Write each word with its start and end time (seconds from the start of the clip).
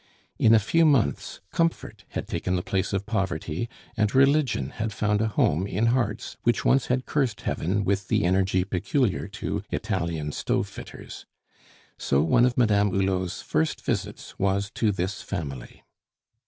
In 0.39 0.55
a 0.55 0.59
few 0.59 0.83
months 0.83 1.41
comfort 1.51 2.05
had 2.09 2.27
taken 2.27 2.55
the 2.55 2.63
place 2.63 2.91
of 2.91 3.05
poverty, 3.05 3.69
and 3.95 4.15
Religion 4.15 4.71
had 4.71 4.91
found 4.91 5.21
a 5.21 5.27
home 5.27 5.67
in 5.67 5.85
hearts 5.93 6.37
which 6.41 6.65
once 6.65 6.87
had 6.87 7.05
cursed 7.05 7.41
Heaven 7.41 7.83
with 7.85 8.07
the 8.07 8.23
energy 8.23 8.63
peculiar 8.63 9.27
to 9.27 9.61
Italian 9.69 10.31
stove 10.31 10.67
fitters. 10.67 11.27
So 11.99 12.23
one 12.23 12.47
of 12.47 12.57
Madame 12.57 12.89
Hulot's 12.89 13.43
first 13.43 13.79
visits 13.85 14.39
was 14.39 14.71
to 14.71 14.91
this 14.91 15.21
family. 15.21 15.83